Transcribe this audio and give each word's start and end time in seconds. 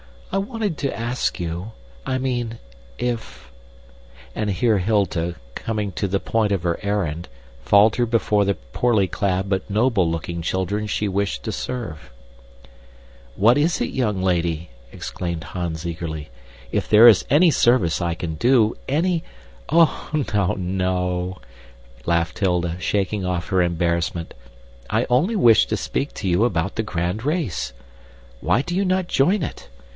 I 0.31 0.37
wanted 0.39 0.77
to 0.79 0.97
ask 0.97 1.39
you 1.39 1.73
I 2.07 2.17
mean, 2.17 2.57
if" 2.97 3.51
And 4.35 4.49
here 4.49 4.79
Hilda, 4.79 5.35
coming 5.53 5.91
to 5.91 6.07
the 6.07 6.21
point 6.21 6.51
of 6.51 6.63
her 6.63 6.79
errand, 6.81 7.27
faltered 7.63 8.09
before 8.09 8.45
the 8.45 8.55
poorly 8.55 9.07
clad 9.07 9.47
but 9.47 9.69
noble 9.69 10.09
looking 10.09 10.41
children 10.41 10.87
she 10.87 11.07
wished 11.09 11.43
to 11.43 11.51
serve. 11.51 12.09
"What 13.35 13.59
is 13.59 13.79
it, 13.81 13.89
young 13.89 14.23
lady?" 14.23 14.69
exclaimed 14.91 15.43
Hans 15.43 15.85
eagerly. 15.85 16.29
"If 16.71 16.89
there 16.89 17.07
is 17.09 17.25
any 17.29 17.51
service 17.51 18.01
I 18.01 18.15
can 18.15 18.35
do, 18.35 18.75
any" 18.87 19.23
"Oh, 19.69 20.09
no, 20.33 20.53
no," 20.53 21.37
laughed 22.05 22.39
Hilda, 22.39 22.77
shaking 22.79 23.23
off 23.23 23.49
her 23.49 23.61
embarrassment. 23.61 24.33
"I 24.89 25.05
only 25.09 25.35
wished 25.35 25.69
to 25.69 25.77
speak 25.77 26.13
to 26.15 26.27
you 26.27 26.43
about 26.45 26.75
the 26.75 26.83
grand 26.83 27.23
race. 27.23 27.73
Why 28.39 28.61
do 28.63 28.73
you 28.75 28.85
not 28.85 29.07
join 29.07 29.43
it? 29.43 29.67